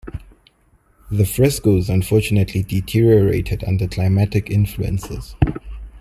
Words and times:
The 1.11 1.27
frescos 1.27 1.87
unfortunately 1.87 2.63
deteriorated 2.63 3.63
under 3.63 3.87
climatic 3.87 4.49
influences. 4.49 5.35